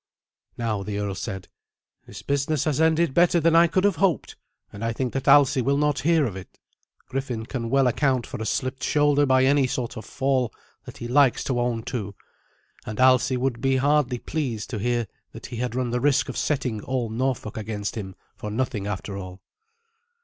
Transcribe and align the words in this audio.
Now 0.57 0.81
the 0.81 0.97
earl 0.97 1.13
said, 1.13 1.47
"This 2.07 2.23
business 2.23 2.63
has 2.63 2.81
ended 2.81 3.13
better 3.13 3.39
than 3.39 3.55
I 3.55 3.67
could 3.67 3.83
have 3.83 3.97
hoped, 3.97 4.35
and 4.73 4.83
I 4.83 4.93
think 4.93 5.13
that 5.13 5.27
Alsi 5.27 5.61
will 5.61 5.77
not 5.77 5.99
hear 5.99 6.25
of 6.25 6.35
it. 6.35 6.57
Griffin 7.07 7.45
can 7.45 7.69
well 7.69 7.85
account 7.85 8.25
for 8.25 8.37
a 8.41 8.45
slipped 8.47 8.81
shoulder 8.83 9.27
by 9.27 9.45
any 9.45 9.67
sort 9.67 9.97
of 9.97 10.03
fall 10.05 10.51
that 10.85 10.97
he 10.97 11.07
likes 11.07 11.43
to 11.43 11.59
own 11.59 11.83
to, 11.83 12.15
and 12.83 12.97
Alsi 12.99 13.37
would 13.37 13.61
be 13.61 13.77
hardly 13.77 14.17
pleased 14.17 14.71
to 14.71 14.79
hear 14.79 15.07
that 15.33 15.45
he 15.45 15.57
had 15.57 15.75
run 15.75 15.91
the 15.91 16.01
risk 16.01 16.29
of 16.29 16.35
setting 16.35 16.81
all 16.81 17.11
Norfolk 17.11 17.55
against 17.55 17.93
him 17.93 18.15
for 18.35 18.49
nothing 18.49 18.87
after 18.87 19.17
all." 19.19 19.43